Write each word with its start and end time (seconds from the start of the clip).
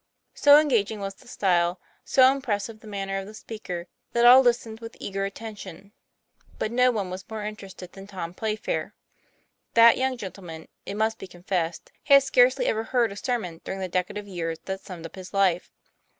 So 0.33 0.57
engaging 0.59 0.99
was 0.99 1.13
the 1.13 1.27
style, 1.27 1.79
so 2.03 2.31
impressive 2.31 2.79
the 2.79 2.87
man 2.87 3.07
ner 3.09 3.19
of 3.19 3.27
the 3.27 3.35
speaker, 3.35 3.85
that 4.13 4.25
all 4.25 4.41
listened 4.41 4.79
with 4.79 4.97
eager 4.99 5.25
atten 5.27 5.53
tion. 5.53 5.91
But 6.57 6.71
no 6.71 6.89
one 6.89 7.11
was 7.11 7.29
more 7.29 7.45
interested 7.45 7.91
than 7.93 8.07
Tom 8.07 8.33
Playfair. 8.33 8.95
That 9.75 9.99
young 9.99 10.17
gentleman, 10.17 10.69
it 10.87 10.95
must 10.95 11.19
be 11.19 11.27
con 11.27 11.43
fessed, 11.43 11.91
had 12.05 12.23
scarcely 12.23 12.65
ever 12.65 12.85
heard 12.85 13.11
a 13.11 13.15
sermon 13.15 13.61
during 13.63 13.79
the 13.79 13.87
decade 13.87 14.17
of 14.17 14.27
years 14.27 14.57
that 14.65 14.79
summed 14.81 15.05
up 15.05 15.13
his 15.13 15.35
life. 15.35 15.69